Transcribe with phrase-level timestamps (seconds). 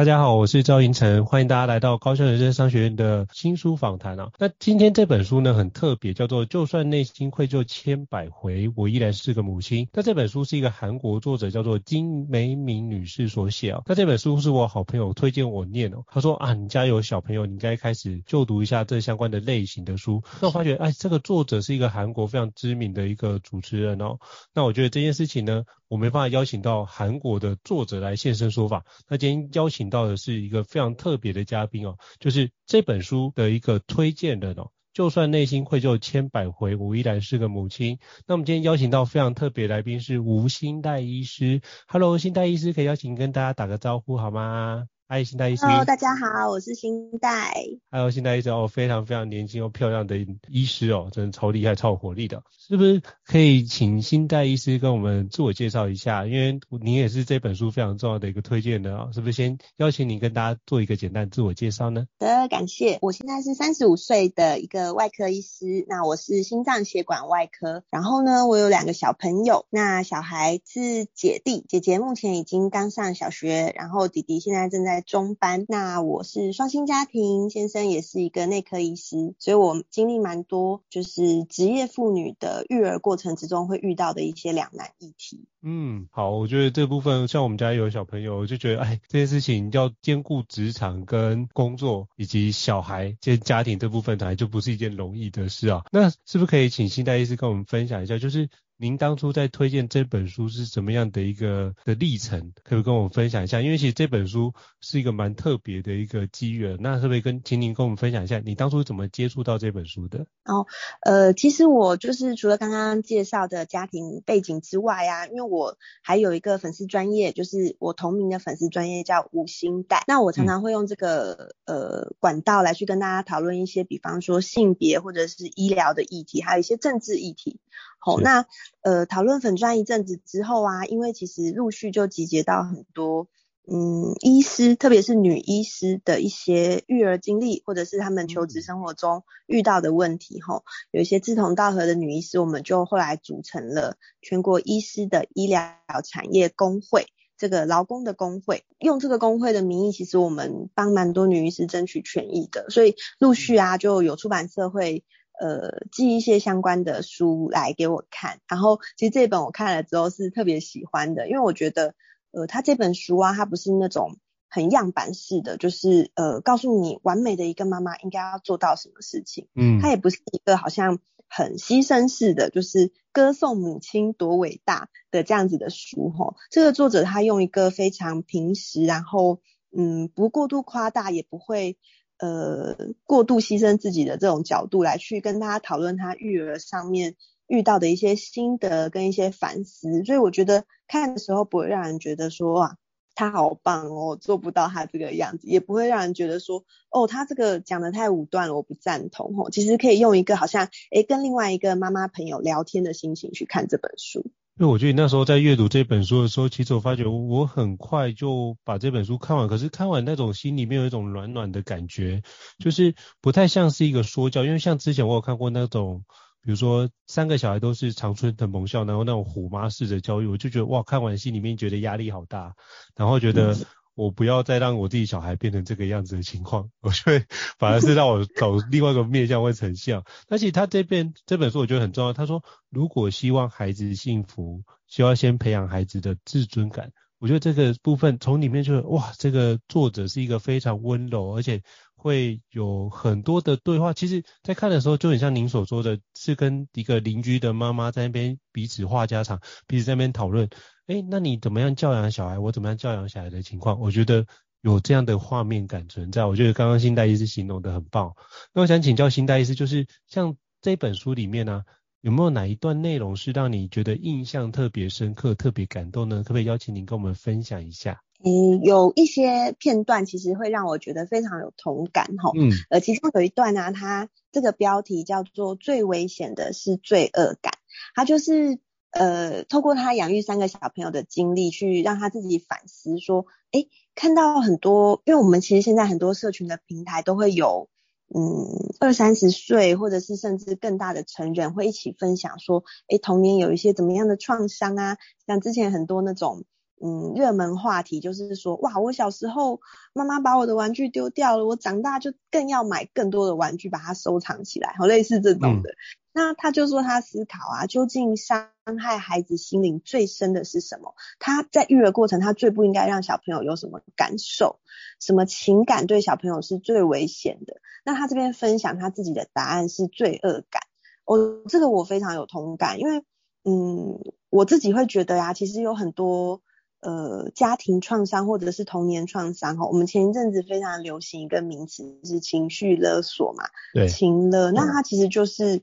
[0.00, 4.30] 大家好，我是赵寅成，欢迎大家来到高校人生商学院的新书访谈啊。
[4.38, 9.84] 那今天这本书呢，很特别，叫做《就算内心愧疚千百回，我依然是个母亲》。
[9.92, 13.82] 那这本书是一个韩国作者叫做金美敏女士所写啊。
[13.84, 20.22] 那这本书是我好朋友推荐我念哦，他说啊，你家有小朋友，你应该开始就读一下这相关的类型的书。
[20.40, 24.16] 那我发觉，哎，这个作者是一个韩国非常知名的一个主持人哦。
[24.54, 28.84] 那我觉得这件事情呢，我没办法邀请到韩国的作者来现身说法。
[29.08, 34.70] 那今天邀请到的是一个非常特别的嘉宾哦，就是这本书的一个推荐人哦。
[34.92, 37.98] 就算内心愧疚千百回，我依然是个母亲。
[38.24, 41.60] 那我们今天邀请到非常特别来宾是吴欣岱医师。
[41.88, 44.86] Hello，欣岱医师，可以邀请跟大家打个招呼好吗？
[45.12, 45.66] 嗨，新代医师。
[45.66, 47.52] Hello，大家好，我是新代。
[47.90, 50.16] Hello，欣岱医师哦，非常非常年轻又漂亮的
[50.48, 52.44] 医师哦，真的超厉害、超有活力的。
[52.56, 56.26] 是不是可以请新代医师跟我们自我介绍一下？
[56.26, 62.06] 因为您也是这本书非常重要的一个推荐的啊，是不是先邀请您跟大家做一个简单自我介绍呢？
[62.20, 63.00] 好的，感谢。
[63.02, 67.82] 我现在是三十五岁的一个外科医师，那我是心脏血管外科。
[67.90, 75.66] 然后呢，我有两个小朋友，那小孩是姐弟，姐姐目前已经刚上小学，然后弟弟现在正在中班。
[75.68, 82.64] 那我是双薪家庭，先生也是一个内科医师，所以我经历蛮多，就是职业妇女的。
[82.68, 85.46] 育儿过程之中会遇到的一些两难议题。
[85.62, 95.82] 嗯，好，我觉得这部分像我们家有小朋友，就觉得，哎，这件事情要兼顾职场跟工作以及小孩兼家庭这部分，本来就不是一件容易的事啊。
[95.90, 98.48] 那是不是可以请欣岱医师跟我们分享一下，就是？
[98.80, 103.60] 您当初在推荐这本书是怎么样的一个的历程，可以跟我们分享一下？
[103.60, 110.20] 因为其实这本书是一个蛮特别的一个机缘，那可不可以跟请您跟我们分享一下，你当初怎么接触到这本书的？
[110.46, 110.66] 哦，
[111.02, 127.60] 呃，其实我就是除了刚刚介绍的家庭背景之外啊，因为我还有一个粉丝专业，就是我同名的粉丝专业叫五星带，那我常常会用这个、嗯、呃管道来去跟大家讨论一些，比方说性别或者是医疗的议题，还有一些政治议题。
[128.02, 128.46] 好，那
[128.80, 133.28] 呃讨论粉专一阵子之后啊，因为其实陆续就集结到很多
[133.70, 140.40] 嗯医师，特别是女医师的一些育儿经历，或者是他们求职生活中遇到的问题。
[140.40, 147.04] 吼、嗯，有一些志同道合的女医师，我们就后来组成了全国医师的医疗产业工会，
[147.36, 148.64] 这个劳工的工会。
[148.78, 155.04] 用这个工会的名义，其实我们帮蛮多女医师争取权益的，所以陆续啊就有出版社会。
[155.40, 161.94] 呃，寄一些相关的书来给我看，然后其实这本我看了之后是特别喜欢的，因为我觉得，
[162.30, 164.18] 呃，他这本书啊，它不是那种
[164.50, 176.34] 很样板式的，就是呃，告诉你完美的一个妈妈应该要做到什么事情，嗯，它也不是一个好像很牺牲式的，就是歌颂母亲多伟大的这样子的书齁。
[176.50, 179.40] 这个作者他用一个非常平实，然后
[179.74, 181.78] 嗯，不过度夸大，也不会。
[182.20, 187.16] 呃，过度牺牲自己的这种角度来去跟大家讨论他育儿上面
[187.46, 192.76] 遇到的一些心得跟一些反思，所以我觉得看的时候不会让人觉得说哇，
[193.14, 199.50] 他好棒哦，做不到他这个样子，也不会让人觉得说哦，他这个讲得太武断了，我不赞同哦。
[199.50, 204.30] 其实可以用一个好像诶跟另外一个妈妈朋友聊天的心情去看这本书。
[204.60, 209.48] 因为我觉得那时候在阅读这本书的时候，其实我发觉我很快就把这本书看完。
[209.48, 212.20] 可是看完那种心里面有一种暖暖的感觉，
[212.58, 214.44] 就是不太像是一个说教。
[214.44, 216.04] 因为像之前我有看过那种，
[216.42, 222.54] 比如说三个小孩都是长春藤盟校，然后那种虎妈式的教育，我就觉得哇，看完心里面觉得压力好大，
[222.94, 223.56] 然后觉得
[224.00, 227.26] 我不要再让我自己小孩变成这个样子的情况，我就会
[227.58, 230.04] 反而是让我走另外一个面向会成像。
[230.30, 236.92] 而且他这边这本书我觉得很重要，他说如果希望孩子幸福，需要先培养孩子的自尊感。
[237.18, 241.62] 我觉得这个部分从里面就是哇，这个作者是一个非常温柔，而且
[242.00, 243.92] 会有很多的对话。
[243.92, 250.48] 其实，在看的时候就很像您所说的，是跟一个邻居的妈妈在那边彼此话家常，彼此在那边讨论。
[250.86, 252.38] 诶，那你怎么样教养小孩？
[252.38, 253.78] 我怎么样教养小孩的情况？
[253.78, 254.26] 我觉得
[254.62, 256.24] 有这样的画面感存在。
[256.24, 258.14] 我觉得刚刚新代医师形容的很棒。
[258.54, 261.64] 那我想请教新代医师，就是像这本书里面呢、
[262.00, 266.22] 有没有哪一段内容是让你觉得印象特别深刻、特别感动呢？
[266.22, 268.00] 可不可以邀请您跟我们分享一下？
[268.24, 272.30] 嗯，有一些片段其实会让我觉得非常有同感哈。
[272.36, 277.54] 嗯，呃，其中有一段呢、啊，它这个标题叫做“最危险的是罪恶感”，
[277.94, 278.58] 它就是
[278.90, 287.68] 呃，透过他养育三个小朋友的经历，去让他自己反思说，诶，看到很多，因为我们其实现在很多社群的平台都会有。
[288.12, 294.96] 嗯，二三十岁或者是甚至更大的成人会一起分享说，诶，童年有一些怎么样的创伤啊？
[295.28, 296.42] 像之前很多那种
[296.82, 299.60] 嗯热门话题，就是说，哇，我小时候
[299.92, 305.70] 妈妈把我的玩具丢掉了，我长大就更要买更多的玩具把它收藏起来，好类似这种的。
[305.70, 305.74] 嗯
[306.12, 308.48] 那他就说他思考啊，究竟伤
[308.80, 310.96] 害孩子心灵最深的是什么？
[311.20, 314.58] 他在育儿过程，他最不应该让小朋友有什么感受，
[314.98, 317.60] 什么情感对小朋友是最危险的？
[317.84, 320.64] 那他这边分享他自己的答案是罪恶感。
[321.04, 323.04] 哦，这个我非常有同感，因为
[323.44, 324.00] 嗯，
[324.30, 326.42] 我自己会觉得呀、啊，其实有很多
[326.80, 329.66] 呃家庭创伤或者是童年创伤哈。
[329.66, 334.50] 我们前一阵子非常流行一个名词是情绪勒索嘛，对，情勒。
[334.50, 335.62] 那它其实就是。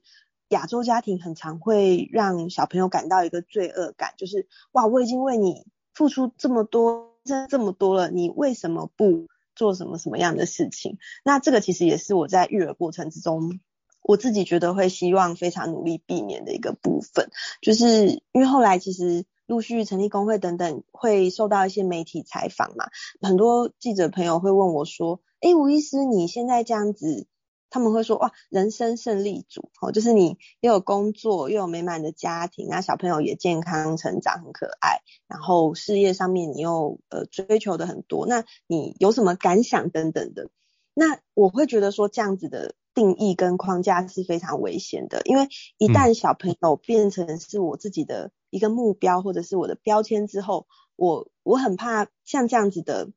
[0.51, 9.27] 亚洲家庭很常会让小朋友感到一个罪恶感，就是哇，我已经为你付出这么多，这这么多了，你为什么不
[9.57, 10.99] 做什么什么样的事情？
[11.25, 13.59] 那这个其实也是我在育儿过程之中，
[14.01, 17.29] 我自己觉得会希望非常努力避免的一个部分，
[17.61, 22.89] 就是因为后来其实陆续成立工会等等，会受到一些媒体采访嘛，
[23.21, 27.27] 很多记者朋友会问我说，哎，吴医师，你现在这样子。
[27.69, 40.49] 他们会说哇，人生胜利组，哦，就是你又有工作，又有美满的家庭，那小朋友也健康成长，很可爱，然后事业上面你又呃追求的很多，那你有什么感想等等的？
[40.94, 53.09] 那我会觉得说这样子的定义跟框架是非常危险的，因为一旦小朋友变成是我自己的一个目标或者是我的标签之后，我我很怕像这样子的。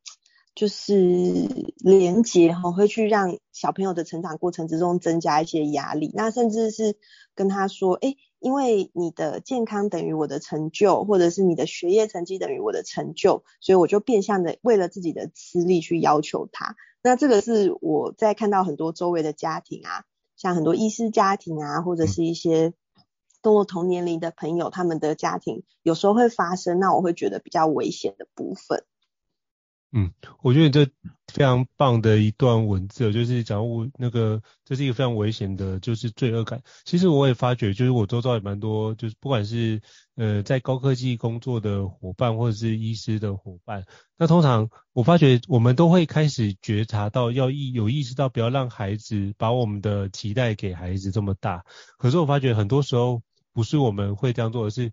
[0.53, 0.93] 就是
[1.79, 6.97] 连接哈，会去让小朋友的成长过程之中增加一些压力，那甚至是
[7.37, 16.75] 跟他说，哎，因为你的健康等于我的成就，或者是你的学业成绩等于我的成就，所以我就变相的为了自己的私利去要求他。
[17.01, 20.05] 那这个是我在看到很多周围的家庭啊，
[20.37, 22.75] 像很多医师家庭啊，或者是一些
[23.43, 28.85] 跟我同年龄的朋友，他们的家庭有时候会发生，那我会觉得比较危险的部分。
[29.93, 30.93] 嗯，我觉得这
[31.27, 36.63] 非常棒的一段文字，就是讲我那个这是一个非常危险的，就是罪恶感。
[36.85, 39.83] 其实我也发觉，就是我周遭也蛮多，就是不管是
[40.15, 43.85] 呃在高科技工作的伙伴，或者是医师的伙伴，
[44.17, 51.65] 那通常我发觉我们都会开始觉察到，要意有意识到不要让孩子把我们的期待给孩子这么大。
[51.99, 54.93] 可是我发觉很多时候不是我们会这样做，而是。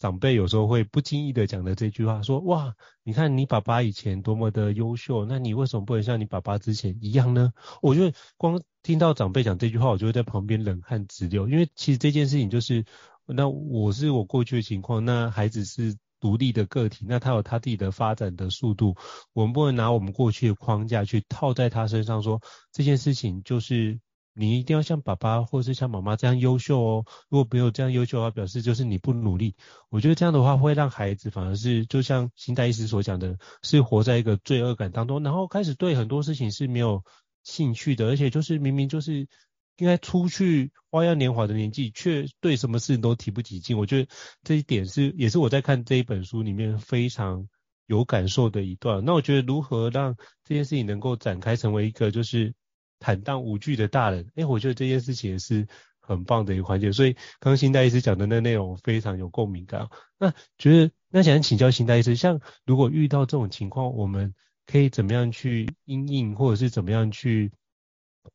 [0.00, 2.74] 长辈有时候会不经意的讲的这句话，说哇，
[3.04, 7.52] 你看你爸爸以前多么的优秀，那你为什么不能像你爸爸之前一样呢？
[7.80, 12.84] 我觉得光听到长辈讲这句话，我就会在旁边冷汗直流，因为其实这件事情就是，
[13.24, 18.96] 那我是我过去的情况，那孩子是独立的个体，那他有他自己的发展的速度，
[19.32, 24.00] 我们不能拿我们过去的框架去套在他身上，说这件事情就是。
[24.36, 27.04] 你一定要像爸爸或者是像妈妈这样优秀哦。
[27.28, 29.54] 如果没有这样优秀的话，表示就是你不努力。
[29.90, 37.04] 我觉得这样的话会让孩子反而是就像新代医师所讲的，是活在一个罪恶感当中，然后开始对很多事情是没有
[37.44, 39.28] 兴趣的，而且就是明明就是
[39.76, 43.78] 应该出去花样年华的年纪，却对什么事情都提不起劲。
[43.78, 44.08] 我觉得
[44.42, 47.48] 这一点是也是我在看这一本书里面非常
[47.86, 49.04] 有感受的一段。
[49.04, 52.52] 那我觉得如何让这件事情能够展开成为一个就是。
[52.98, 55.66] 坦荡无惧的大人，哎，我觉得这件事情也是
[56.00, 56.92] 很棒的一个环节。
[56.92, 59.88] 所以刚新代医师讲的那内容非常有共鸣感。
[60.18, 64.34] 那觉得那想请教新代医师，像如果遇到这种情况，我们
[64.66, 67.52] 可以怎么样去因应，或者是怎么样去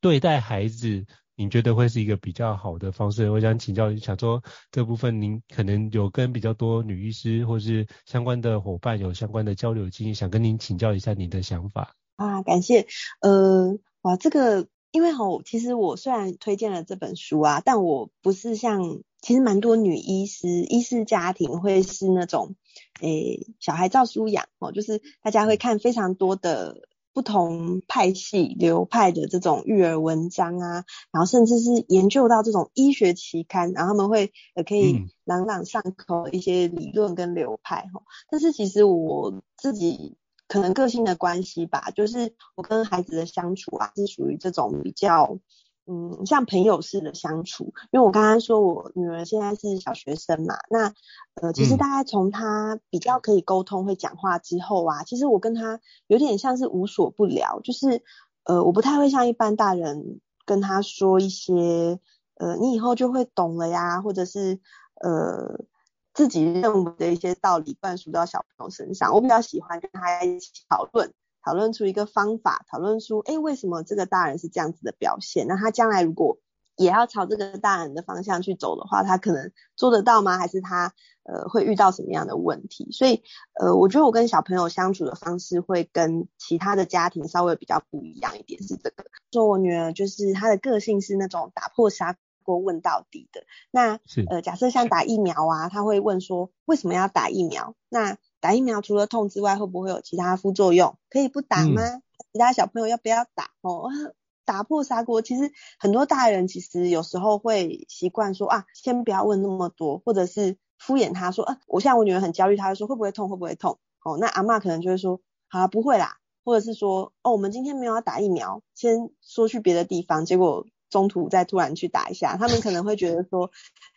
[0.00, 1.06] 对待孩子？
[1.36, 3.30] 你觉得会是一个比较好的方式？
[3.30, 11.96] 我想请教，想说这部分您可能有跟比较多女医师或是相关的伙伴有相关的交流经验，想跟您请教一下您的想法。
[12.16, 12.86] 啊，感谢。
[13.22, 22.54] 呃，哇，这个因为吼，其实我虽然推荐了这本书啊，但我不是像其实蛮多女医师、医师家庭会是那种，
[23.00, 26.88] 诶，小孩照书养哦，就是大家会看非常多的。
[27.12, 38.02] 不同派系流派的这种育儿文章啊，然后甚至是研究到这种医学期刊，然后他们会也可以朗朗上口一些理论跟流派哈。
[38.30, 40.16] 但是其实我自己
[40.50, 45.38] 可能个性的关系吧，就是我跟孩子的相处啊，是属于这种比较。
[45.86, 50.92] 嗯，像朋友式的相处，因为我刚刚说我女儿现在是小学生嘛，那
[51.34, 58.04] 呃，其实大概从她比较可以沟通、会讲话之后啊，其实我跟她有点像是无所不聊，就是
[58.44, 61.98] 呃，我不太会像一般大人跟她说一些
[62.36, 64.60] 呃，你以后就会懂了呀，或者是
[65.02, 65.64] 呃
[66.12, 71.12] 自己认为的一些道理灌输到小朋友身上，我比较喜欢跟他一起讨论。
[71.42, 75.46] 讨论出一个方法，讨论出，诶，为什么这个大人是这样子的表现？
[75.46, 76.38] 那他将来如果
[76.76, 80.36] 也要朝这个大人的方向去走的话，他可能做得到吗？
[80.36, 82.90] 还是他呃会遇到什么样的问题？
[82.92, 83.22] 所以
[83.58, 89.04] 呃，我觉得我跟小朋友相处的方式会跟其他的家庭稍微比较不一样一点，是这个。
[89.32, 92.18] 说我女儿就是她的个性是那种打破砂
[92.50, 93.44] 锅问到底的。
[93.70, 97.74] 那呃，假设像打疫苗啊，他会问说为什么要打疫苗？
[97.88, 100.98] 那打疫苗除了痛之外，会不会有其他副作用？
[101.08, 101.82] 可以不打吗？
[101.82, 102.02] 嗯、
[102.32, 103.50] 其他小朋友要不要打？
[103.60, 103.88] 哦，
[104.44, 113.28] 打破砂锅，其实很多大人其实有时候会习惯说啊，先不要问那么多，或者是敷衍他说，啊，我像我女儿很焦虑，她会说会不会痛？
[113.28, 113.78] 会不会痛？
[114.02, 123.50] 哦，那阿嬷可能就会说，好啊，不会啦，或者是说，哦，我们今天没有要打疫苗，先说去别的地方，结果中途再突然去打一下，他们可能会觉得说，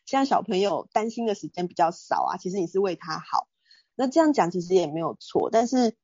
[0.06, 3.48] 像小朋友担心的时间比较少啊，其实你是为他好。
[3.96, 5.96] 那这样讲其实也没有错，但是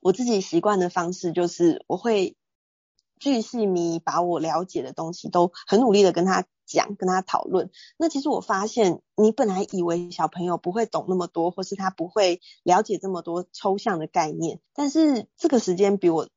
[0.00, 2.36] 我自己习惯的方式就是我会
[3.18, 7.70] 巨细靡把我了解的东西都很努力的跟他讲，跟他讨论。
[7.98, 16.28] 那其实我发现，你本来以为小朋友不会懂那么多，或是他不会了解这么多抽象的概念，但是这个时间比我。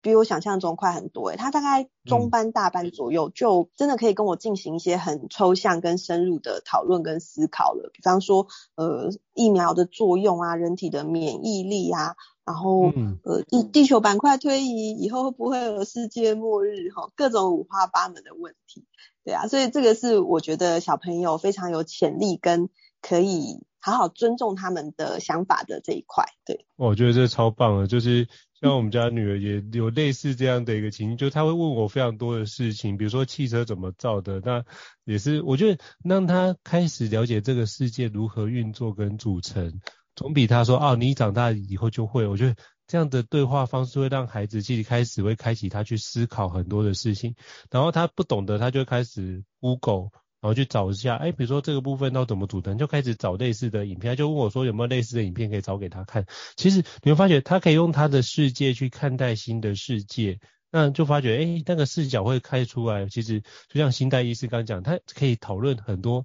[0.00, 7.90] 比我想象中快很多诶，他大概中班大班左右就真的可以跟我进行一些很抽象跟深入的讨论跟思考了。
[7.92, 12.14] 比方说，呃，疫苗的作用啊，人体的免疫力啊，
[12.44, 12.92] 然后
[13.24, 18.84] 呃，地地球板块推移以后会不会有世界末日哈，各种五花八门的问题，
[19.24, 22.68] 对啊，所以这个是我觉得小朋友非常有潜力跟
[23.02, 26.66] 可以好好尊重他们的想法的这一块，对。
[26.76, 28.28] 我觉得这超棒的，就是。
[28.60, 34.64] 像我们家女儿也有类似这样的一个情形，就她会问我非常多的事情，比如说汽车怎么造的，那
[35.04, 39.80] 也是我觉得让她开始了解这个世界如何运作跟组成，
[40.16, 42.26] 总比她说哦，你长大以后就会。
[42.26, 47.36] 我觉得这样的对话方式会让孩子自己开始会开启他去思考很多的事情，
[47.70, 50.10] 然后他不懂得，他就开始 Google。
[50.40, 56.26] 然后去找一下，哎，比如说这个部分要怎么组成，就开始找类似的影片，就问我说有没有类似的影片可以找给他看。
[56.56, 60.38] 其实你会发觉，他可以用他的世界去看待新的世界，
[60.70, 63.08] 那就发觉，哎，那个视角会开出来。
[63.08, 66.24] 其实就像新代医师刚讲，他可以讨论很多。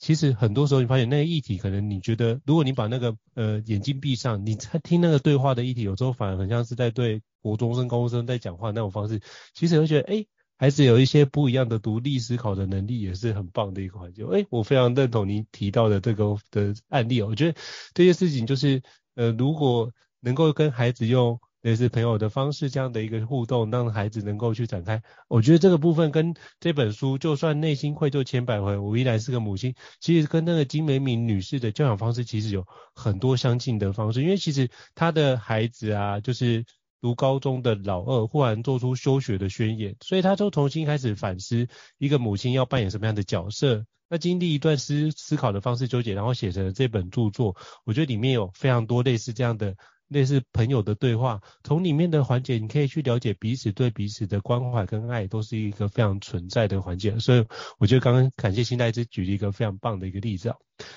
[0.00, 9.20] 其实很多时候你发现那个议题，可能你觉得，如果你把那个呃眼睛闭上，你在听那个对话的议题，有时候反而很像是在对国中生、高中生在讲话那种方式。
[9.54, 10.26] 其实会觉得，哎。
[10.56, 14.24] 孩子有一些不一样的独立思考的能力，也是很棒的一个环境。
[14.28, 17.20] 诶，我非常认同您提到的这个的案例。
[17.22, 17.58] 我觉得
[17.92, 18.80] 这些事情就是，
[19.16, 36.64] 呃，如果能够跟孩子用类似朋友的方式这样的一个互动，让孩子能够去展开，我觉得这个部分跟这本书，就算内心愧疚千百回，我依然是个母亲，其实跟那个金美敏女士的教养方式其实有很多相近的方式，因为其实她的孩子啊，就是。
[37.04, 41.68] 读高中的老二忽然做出休学的宣言，所以他就重新开始反思
[41.98, 43.84] 一个母亲要扮演什么样的角色。
[44.08, 47.54] 那经历一段思思考的方式纠结，然后写成了这本著作。
[47.84, 49.76] 我觉得里面有非常多类似这样的。
[50.08, 57.18] 类似朋友的对话，从里面的环节，你可以去了解彼此对彼此的关怀跟爱，都是一个非常存在的环节。
[57.18, 57.46] 所以
[57.78, 60.56] 我觉得刚刚感谢新代医举了一个非常棒的一个例子啊。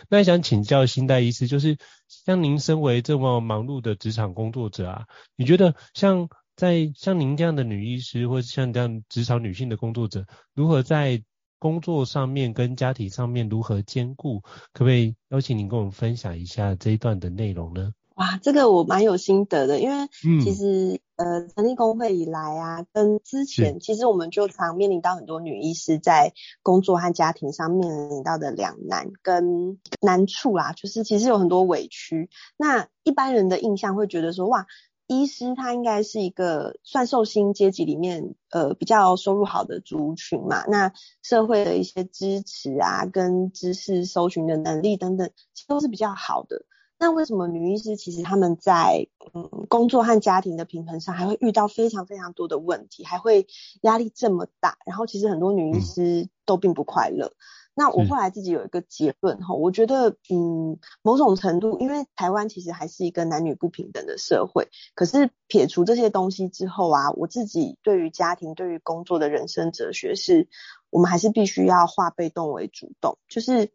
[0.10, 11.24] 那想请教新代医师，就是像您身为这么忙碌的职场工作者啊，你觉得像在像您这样的女医师，或者像这样职场女性的工作者，如何在
[11.60, 14.42] 工作上面跟家庭上面如何兼顾？
[14.74, 17.94] 可不可以邀请您跟我们分享一下这一段的内容呢？
[18.18, 20.08] 哇，这个我蛮有心得的，因为
[20.44, 26.34] 其实、嗯、呃成立工会以来啊，跟之前其实我们就常面临到很多女医师在
[26.64, 32.32] 工作和家庭上面临到的两难跟难处啦，就是其实有很多委屈。
[32.58, 34.66] 那一般人的印象会觉得说，哇，
[35.06, 46.66] 医师他应该是一个算受薪阶级里面呃比较收入好的族群嘛，那社会的一些支持啊，跟知识搜寻的能力等等，其实都是比较好的。
[47.00, 53.46] 那为什么女医师其实他们在嗯工作和家庭的平衡上还会遇到非常非常多的问题，还会
[53.82, 54.80] 压力这么大？
[54.84, 57.28] 然后其实很多女医师都并不快乐。
[57.28, 57.38] 嗯、
[57.76, 70.48] 那我后来自己有一个结论哈，我觉得嗯某种程度，因为台湾其实还是一个男女不平等的社会，可是撇除这些东西之后啊，我自己对于家庭、对于工作的人生哲学是，
[70.90, 73.72] 我们还是必须要化被动为主动，就是。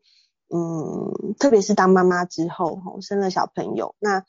[0.55, 4.23] 嗯，特别是当妈妈之后，吼，生了小朋友，那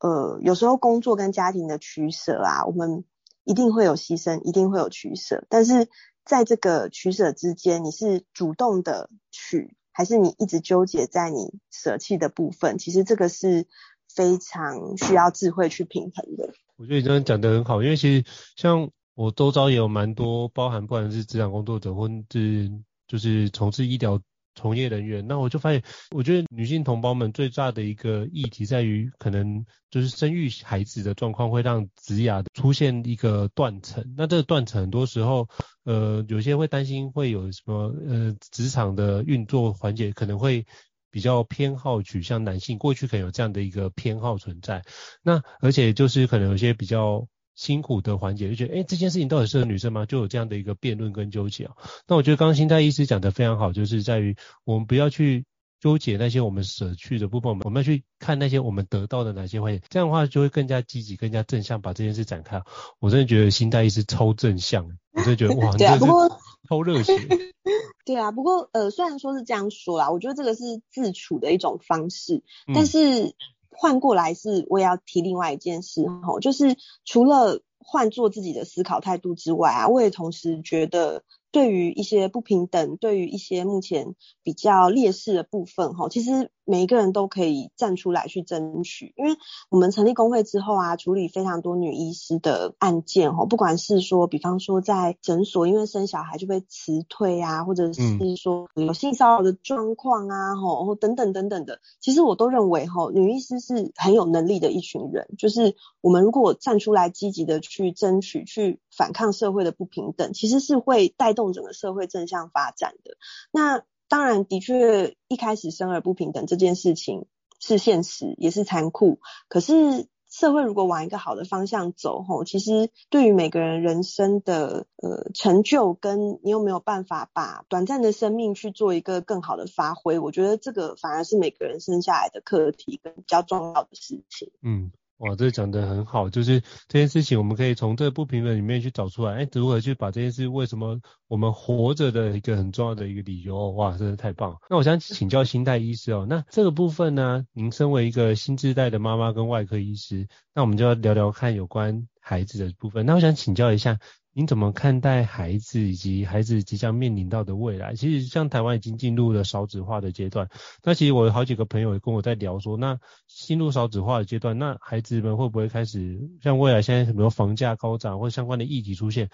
[0.00, 3.04] 呃，有时候工作跟家庭的取舍啊，我们
[3.44, 5.46] 一定会有牺牲，一定会有取舍。
[5.48, 5.88] 但是
[6.26, 12.76] 在这个取舍之间，你是主动的取，还是你一直纠结在你舍弃的部分？
[12.76, 13.66] 其实这个是
[14.14, 16.52] 非常需要智慧去平衡的。
[16.76, 18.26] 我觉得你刚刚讲得很好，因为其实
[18.56, 22.70] 像我周遭也有蛮多，包含不管是职场工作者，或是
[23.06, 24.20] 就是从事医疗。
[24.54, 34.14] 从业人员，那我就发现，我觉得女性同胞们最大的一个议题在于，可能就是生育孩子的状况会让职涯出现一个断层。
[34.16, 35.48] 那这个断层很多时候，
[35.84, 40.66] 呃，有些会担心会有什么，呃，职场的运作环节可能会
[41.10, 44.82] 比较偏好取向男性，过去可能有这样的一个偏好存在。
[45.22, 47.26] 那而且就是可能有些比较。
[47.54, 50.06] 辛苦的环节，就觉得，哎、欸，这件事情到底适合女生吗？
[50.06, 51.74] 就有这样的一个辩论跟纠结啊。
[52.06, 55.44] 那我觉得刚刚心态医师讲的非常好，就是在于我们不要去
[55.80, 62.62] 纠结那些我们舍去的部分，我们要去看那些我们得到的哪些环节，这样的话就会更加积极、更加正向把这件事展开。
[63.00, 67.12] 我真的觉得心态医师超正向，我真的觉得哇，对啊，不过超热血。
[68.06, 72.42] 对啊，不过呃，虽然说是这样说啦，我觉得这个是自处的一种方式，
[72.74, 73.34] 但是。
[73.72, 81.24] 换过来是，我也要提另外一件事哈，就是除了换做自己的思考态度之外啊，我也同时觉得。
[81.52, 89.14] 对于一些不平等，对于一些目前比较劣势的部分，哈，其实每一个人都可以站出来去争取。
[89.16, 89.36] 因为
[89.68, 98.02] 我们成立工会之后啊，处理非常多女医师的案件，哦，不管是说，比方说在诊所因为生小孩就被辞退啊，或者是
[98.36, 111.52] 说有性骚扰的状况啊，哈，等等等等的，其实我都认为，吼，女医师是很有能力的一群人，就是我们如果站出来积极的去争取，去反抗社会的不平等，其实是会带动。
[111.52, 113.16] 整个社会正向发展的。
[113.50, 117.24] 那当然，的确一开始生而不平等这件事情
[117.58, 119.20] 是现实，也是残酷。
[119.48, 134.50] 可是社会如果往一个好的方向走，吼，其实对于每个人人生的呃成就，跟你有没有办法把短暂的生命去做一个更好的发挥，我觉得这个反而是每个人生下来的课题跟比较重要的事情。
[134.60, 134.92] 嗯。
[135.22, 144.58] 哇，这讲得很好，就是这件事情，我们可以从这不平等里面去找出来，哎，如何去把这件事为什么我们活着的一个很重要的一个理由，哇，真的太棒。
[144.68, 153.06] 那我想请教心态医师哦，那这个部分呢，您身为一个新世代的妈妈跟外科医师，那我们就要聊聊看有关孩子的部分。
[153.06, 153.98] 那我想请教一下。
[154.34, 157.94] 您怎么看待孩子以及孩子即将面临到的未来？
[157.94, 160.48] 其实像台湾已经进入了少子化的阶段，
[160.82, 169.28] 那其实我有好几个朋友也跟我在聊说，那进入少子化的阶段，那孩子们会不会开始像未来现在很多房价高涨或相关的议题出现，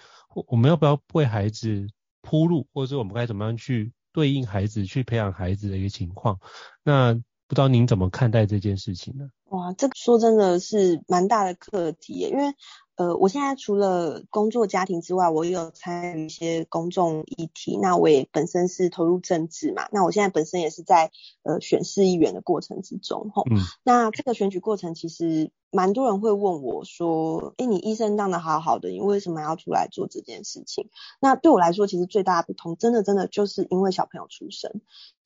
[0.47, 1.87] 我们要不要为孩子
[2.21, 6.39] 铺路，或者是我们该怎么样去对应孩子，去培养孩子的一个情况？
[6.83, 9.29] 那不知道您怎么看待这件事情呢？
[9.45, 12.53] 哇，这个说真的是蛮大的课题，因为
[12.99, 17.77] 呃，我现在除了工作家庭之外，我也有参与一些公众议题。
[17.81, 21.09] 那我也本身是投入政治嘛，那我现在本身也是在
[21.43, 23.43] 呃选市议员的过程之中吼。
[23.49, 23.57] 嗯。
[23.83, 30.89] 那这个选举过程其实蛮多人会问我说，诶，你医生当的好好的，你为什么要出来做这件事情？
[31.21, 34.81] 那对我来说，其实最大的不同，真的真的就是因为小朋友出生，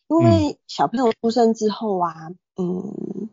[0.09, 2.13] 因为小朋友出生之后啊，
[2.55, 3.29] 嗯。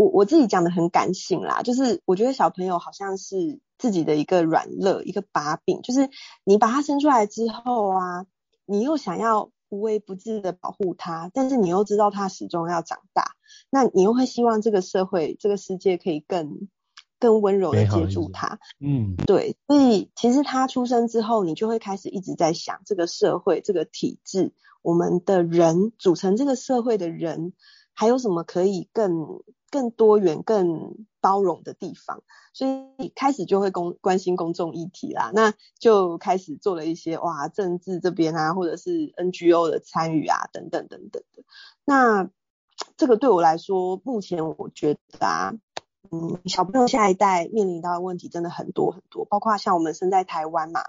[0.00, 6.08] 我我自己讲的很感性啦，就是我觉得小朋友好像是自己的一个软肋，一个把柄，就是
[6.42, 8.24] 你把他生出来之后啊，
[8.64, 13.32] 你又想要无微不至的保护他，但是你又知道他始终要长大，
[13.68, 16.70] 那你又会希望这个社会、这个世界可以更
[17.18, 18.58] 更温柔的接住他。
[18.80, 27.52] 嗯，对，所以其实他出生之后，你就会开始一直在想这个社会、这个体制，我们的人组成这个社会的人，
[27.92, 32.66] 还有什么可以更更多元、更包容的地方，所
[32.98, 41.44] 以开始就会公关心公众议题啦，那就开始做了一些哇政治这边啊，或者是 NGO 的参与啊，等等等等的。
[41.84, 42.28] 那
[42.96, 45.52] 这个对我来说，目前我觉得啊，
[46.10, 50.80] 嗯，小朋友下一代面临到的问题真的很多很多，包括像我们身在台湾嘛，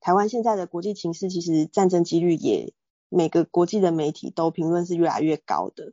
[0.00, 2.72] 台湾现在的国际情势，其实战争几率也
[3.08, 5.92] 每个国际的媒体都评论是越来越高的。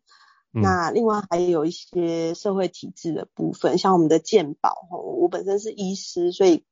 [0.54, 6.66] 那另外还有一些社会体制的部分，像我们的健保，我本身是医师，所以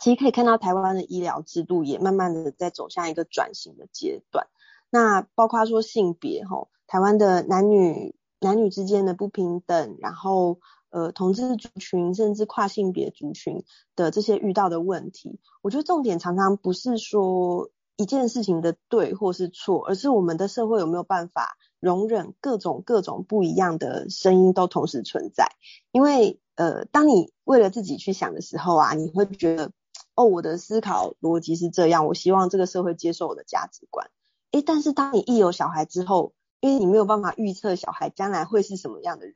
[0.00, 4.48] 其实可以看到台湾的医疗制度也慢慢的在走向一个转型的阶段。
[4.90, 13.64] 那包括说性别，吼，台湾的男女男女之间的不平等，然后呃同志族群甚至跨性别族群
[13.94, 21.56] 的这些遇到的问题，我觉得重点常常不是说一件事情的对或是错，而是我们的社会有没有办法。
[21.80, 25.46] 容忍各种各种不一样的声音都同时存在，
[25.92, 29.72] 因为呃，当你为了自己去想的时候啊，你会觉得
[30.14, 34.10] 哦，我的思考逻辑是这样，我希望这个社会接受我的价值观。
[34.50, 39.34] 诶，但是当你一有小孩之后，因为你没有办法预测小孩将来会是什么样的人，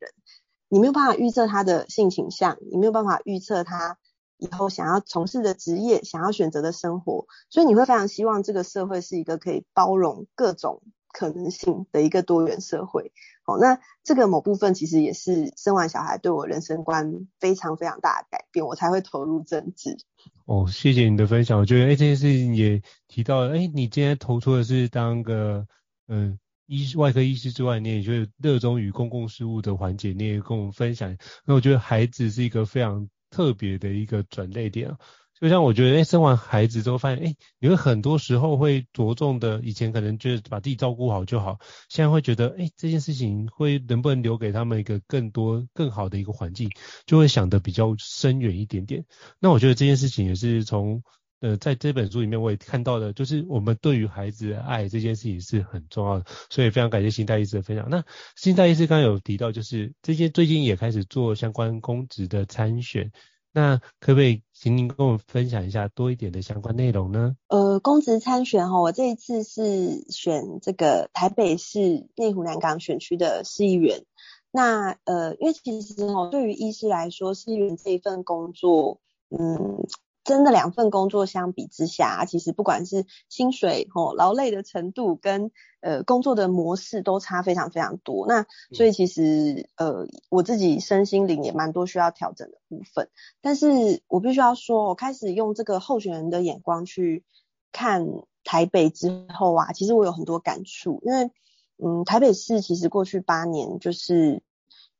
[0.69, 3.97] 你没有办法预测他的性倾向，你没有办法预测他
[4.39, 10.83] 以后想要从事的职业，想要选择的生活，所以你会非常希望这个社会是一个可以包容各种。
[11.17, 13.13] 可能性的一个多元社会，
[13.45, 19.97] 好，那这个某部分其实也是生完小孩对我人生观非常非常大的改变，我才会投入政治。
[20.45, 25.65] 哦，谢谢你的分享，我觉得哎、这件事情也提到了，哎、你今天投出的是当个
[26.09, 31.17] 嗯医外科医师之外，你也就是热衷于公共事务的环节，你也跟我们分享。
[31.47, 34.99] 那我觉得孩子是一个非常特别的一个转捩点啊。
[35.41, 46.71] 就像我觉得，哎、生完孩子之后发现，哎、你会很多时候会着重的，以前可能就是把自己照顾好就好，现在会觉得，哎、这件事情会能不能留给他们一个更多、更好的一个环境，
[47.05, 49.05] 就会想得比较深远一点点。
[49.41, 51.03] 那我觉得这件事情也是从，
[51.41, 57.87] 呃，在这本书里面我也看到的，就是我们对于孩子的爱这件事情是很重要的，所以非常感谢新代医师的分享。
[57.91, 58.03] 那
[58.35, 63.13] 新代医师刚刚有提到，就是这些最近也开始做相关公职的参选。
[63.53, 67.37] 那可不可以请您跟我们分享一下多一点的相关内容呢？
[67.49, 74.07] 呃，公职参选哈，我这一次是选这个台北市内湖南港选区的市议员。
[74.51, 79.85] 那呃，因为其实哦，对于医师来说，市议员这一份工作，嗯。
[80.25, 88.27] 真的两份工作相比之下，其实不管是薪水、吼劳累的程度跟呃工作的模式都差非常非常多。
[88.27, 93.11] 那所以其实呃我自己身心灵也蛮多需要调整的部分。
[93.43, 97.23] 但是我必须要说，我开始用这个候选人的眼光去
[97.71, 98.07] 看
[98.45, 101.31] 台北之后啊，其实我有很多感触，因为
[101.77, 104.43] 嗯台北市其实过去八年就是。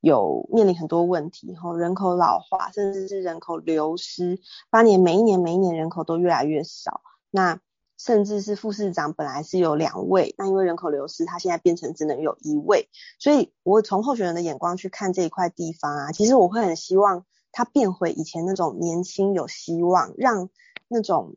[0.05, 4.39] 有面临很多问题，吼，人口老化，甚至是人口流失，
[4.69, 7.59] 八年每一年每一年人口都越来越少，那
[7.97, 20.51] 甚至是副市长本来是有两位，那因为人口流失，他现在变成只能有一位，所以我从候选人的眼光去看这一块地方啊，其实我会很希望他变回以前那种年轻有希望，让
[20.87, 21.37] 那种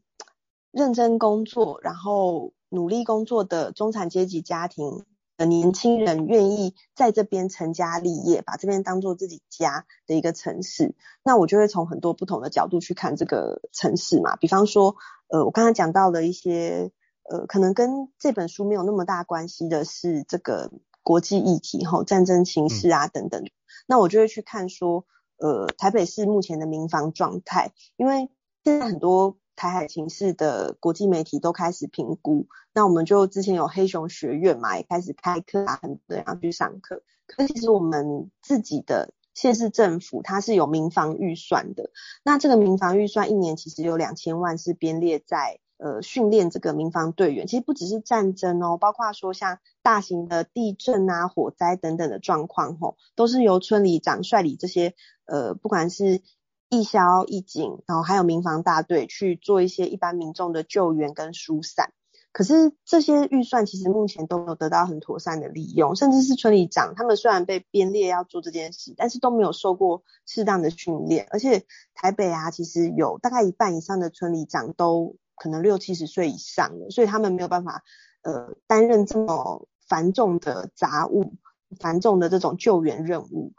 [0.72, 5.06] 认真工作，然后努力工作的中产阶级家庭。
[5.38, 14.36] 的年轻人愿意在这边成家立业，把这边当做自己家的一个城市，那我就会从很多不同的角度去看这个城市嘛。
[14.36, 14.96] 比方说，
[15.28, 16.92] 呃，我刚才讲到了一些，
[17.24, 20.72] 呃，可能跟这本书没有那么大关系的是这个
[21.04, 23.46] 国际议题哈，战争情势啊等等。
[23.86, 25.06] 那我就会去看说，
[25.38, 28.30] 呃，台北市目前的民房状态，因为
[28.64, 29.38] 现在很多。
[29.58, 37.02] 台海情势的国际媒体都开始评估，那我们就之前有黑熊学院嘛，也开始开课啊，很多人要去上课。
[37.26, 41.90] 可是其实我们自己的县市政府它是有民防预算的，
[42.24, 47.48] 那这个民防预算一年其实有两千万是编列在呃训练这个民防队员。
[47.48, 54.94] 其实不只是战争哦，包括说像大型的地震啊、火灾等等的状况吼，都是由村里长率领这些
[55.26, 56.22] 呃不管是。
[56.70, 61.94] 义消、义警，然后还有民防大队去做一些一般民众的救援跟疏散。
[62.34, 71.26] 可是这些预算其实目前都没有得到很妥善的利用，甚至是村里长，他们虽然被编列要做这件事，但是都没有受过适当的训练。
[71.32, 77.84] 而且台北啊，其实有大概一半以上的村里长都可能六七十岁以上了，所以他们没有办法
[78.22, 81.34] 呃担任这么繁重的杂务、
[81.80, 83.54] 繁重的这种救援任务。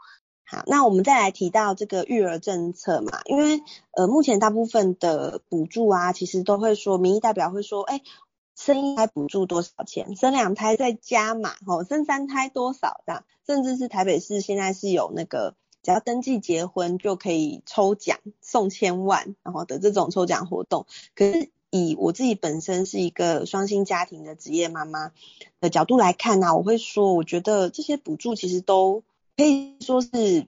[0.51, 8.01] 好，那我们再来提到这个育儿政策嘛，因为呃，目前大部分的补助啊，其实都会说，民意代表会说，哎，
[8.55, 20.87] 生一胎补助多少钱，生两胎再加嘛，吼，生三胎多少这样，甚至是台北市现在是有那个只要登记结婚就可以抽奖送千万，然后的这种抽奖活动。
[21.13, 25.11] 可是以我自己本身是一个双薪家庭的职业妈妈
[25.61, 29.03] 的角度来看呢、我会说，我觉得这些补助其实都
[29.39, 30.47] 可以说是。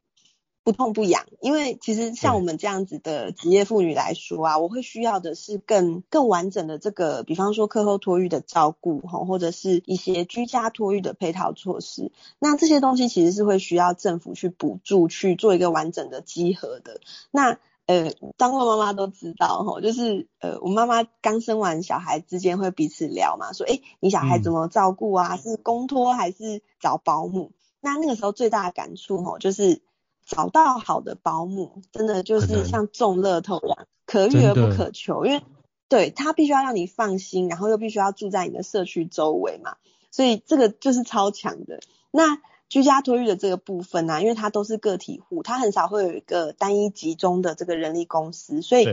[0.63, 12.11] 不痛不痒，因为其实像我们这样子的职业妇女来说啊，我会需要的是更更完整的这个，比方说课后托育的照顾哈，或者是一些居家托育的配套措施。
[12.37, 17.01] 那这些东西其实是会需要政府去补助去做一个完整的集合的。
[17.31, 25.37] 那呃，当过妈妈都知道哈，就是呃，我妈妈刚生完小孩之间会彼此聊嘛，说诶，你小孩怎么照顾啊？
[25.37, 27.51] 是公托还是找保姆？
[27.81, 29.81] 那那个时候最大的感触哈，就是。
[30.23, 35.25] 找到好的保姆，真的就是像中乐透一样，可遇而不可求。
[35.25, 35.43] 因为
[35.89, 39.75] 对他必须要让你放心，然后又必须要住在你的社区周围嘛，
[40.11, 41.81] 所以这个就是超强的。
[42.11, 42.39] 那
[42.69, 48.85] 居家托育的这个部分呢、啊，因为它都是个体户，它很少会有一个单一集中的这个人力公司，所以。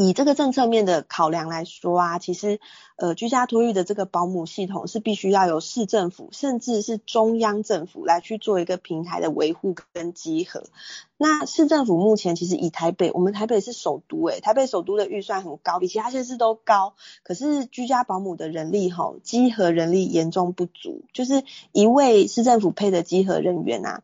[0.00, 2.60] 以这个政策面的考量来说啊，其实
[2.94, 10.62] 呃居家托育的这个保姆系统是必须要由市政府甚至是中央政府来去做一个平台的维护跟稽核。
[11.16, 16.94] 那市政府目前其实以台北，我们台北是首都诶，台北首都的预算很高，比其他县市都高。
[17.24, 24.02] 可是居家保姆的人力吼，稽核人力严重不足，就是一位市政府配的稽核人员啊，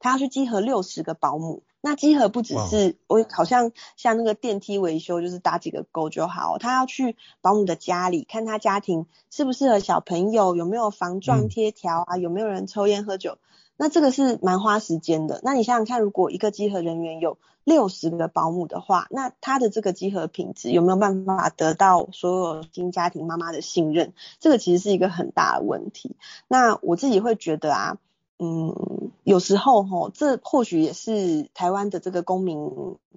[0.00, 1.62] 他要去稽核六十个保姆。
[1.80, 6.58] 那稽核不只是我好像像那个电梯维修，就是打几个勾就好。
[6.58, 13.38] 他要去保姆的家里看他家庭适不适合小朋友，有没有防撞贴条啊，有没有人抽烟喝酒。
[13.76, 15.40] 那这个是蛮花时间的。
[15.44, 24.14] 那你想想看，如果一个集合人员有六十个保姆的话，那他的这个集合品质有没有办法得到所有新家庭妈妈的信任？
[24.40, 26.16] 这个其实是一个很大的问题。
[26.48, 27.98] 那我自己会觉得啊。
[28.40, 32.70] 嗯，有时候齁，这或许也是台湾的这个公民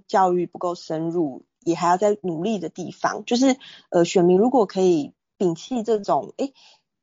[0.08, 3.24] 教育不够深入，也还要再努力的地方。
[3.26, 3.56] 就是
[3.90, 6.56] 呃，选民如果可以摒弃这种诶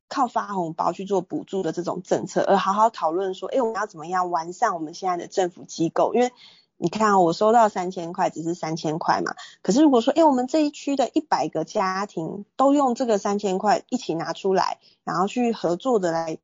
[0.09, 6.13] 靠发红包去做补助的这种政策，而好好讨论说，诶我们要怎么样完善我们现在的政府机构？
[6.13, 6.33] 因为
[6.77, 9.35] 你看，我收到三千块，只是三千块嘛。
[9.63, 16.39] 可是如果说，诶我们这一区的一百个家庭都用这个三千块一起拿出来，然后去合作的来。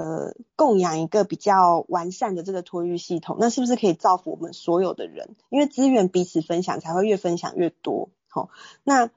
[0.00, 5.36] 呃，供养一个比较完善的这个托育系统，那是不是可以造福我们所有的人？
[5.50, 8.08] 因为资源彼此分享，才会越分享越多。
[8.28, 8.48] 好，
[8.82, 9.10] 那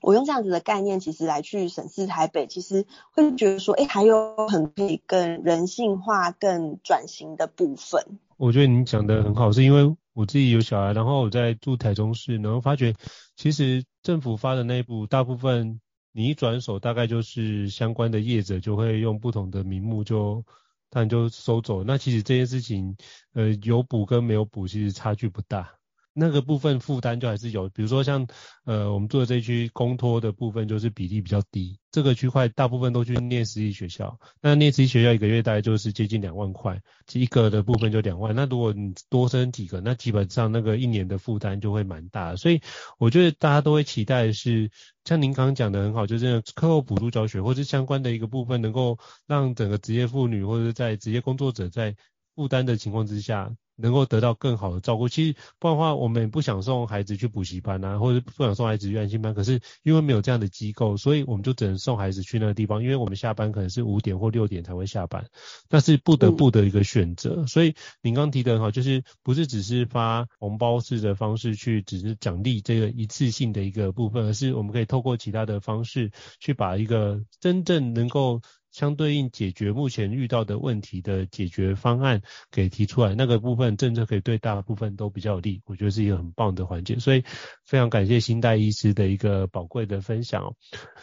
[0.00, 8.18] 我用这样子的概念，其实来去审视台北，其实会觉得说，哎，还有很可以更人性化、更转型的部分。
[8.38, 12.94] 我觉得你讲的很好，是因为我自己有小孩，然后我在住台中市，然后发觉
[13.36, 15.82] 其实政府发的那部大部分。
[16.12, 20.44] 你一转手，大概就是相关的业者就会用不同的名目就，
[20.90, 21.84] 他就收走。
[21.84, 22.96] 那其实这件事情，
[23.32, 25.79] 呃，有补跟没有补，其实差距不大。
[26.12, 28.26] 那个部分负担就还是有，比如说像
[28.64, 36.80] 呃我们做的这一区公托的部分就是比例比较低，这个区块大部分都去念私立学校，那念私立学校一个月大概就是接近两万块，
[37.12, 42.60] 一个的部分就两万，那如果你多生几个，那基本上那个一年的负担就会蛮大，所以
[42.98, 44.70] 我觉得大家都会期待的是，
[45.04, 51.94] 像您刚刚讲的很好，就是课后补助教学或是相关的一个部分，能够让整个职业妇女或者在职业工作者在
[52.34, 53.54] 负担的情况之下。
[53.80, 59.34] 能够得到更好的照顾，其实不然的话，我们也不想送孩子去补习班啊，或者不想送孩子去安心班。
[59.34, 62.82] 可是因为没有这样的机构，所以我们就只能送孩子去那个地方。
[62.82, 65.26] 因为我们下班可能是五点或六点才会下班，
[65.68, 67.36] 那是不得不的一个选择。
[67.38, 78.40] 嗯、所以您刚提的很好，就是不是只是发红包式的方式去，只是奖励这个一次性的一个部分，而是我们可以透过其他的方式去把一个真正能够。
[78.70, 87.24] 相对应解决目前遇到的问题的解决方案给提出来，那个部分政策可以对大部分都比较有利，我觉得是一个很棒的环节，所以
[87.64, 90.54] 非常感谢新代医师的一个宝贵的分享哦。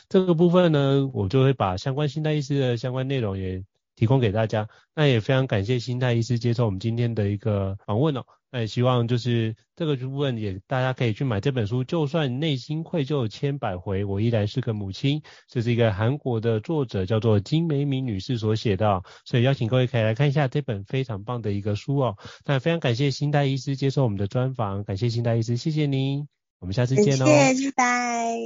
[0.09, 3.63] 这个部分呢，我就会把相关新代医师的相关内容也
[3.95, 4.69] 提供给大家。
[4.95, 8.25] 那也非常感谢新代医师接受我们今天的一个访问哦。
[8.51, 15.21] 那也希望就是这个部分也大家可以去买这本书，就算内心愧疚千百回，我依然是个母亲。
[15.49, 22.15] 这是一个韩国的作者叫做金美敏女士所写的，所以邀请各位可以来看一下这本非常棒的一个书哦。
[22.45, 26.27] 那非常感谢新代医师接受我们的专访，感谢新代医师，谢谢您，
[26.61, 27.25] 我们下次见喽。
[27.25, 28.37] 谢谢，拜拜。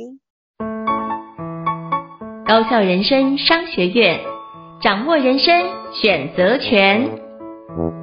[2.48, 4.20] 高校人生商学院，
[4.82, 5.54] 掌握人生
[5.94, 8.01] 选择权。